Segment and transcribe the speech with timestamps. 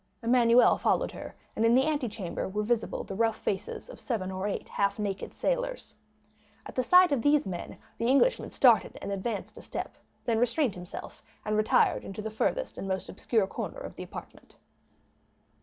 [0.23, 4.47] Emmanuel followed her, and in the antechamber were visible the rough faces of seven or
[4.47, 5.93] eight half naked sailors.
[6.65, 10.73] At the sight of these men the Englishman started and advanced a step; then restrained
[10.73, 14.57] himself, and retired into the farthest and most obscure corner of the apartment.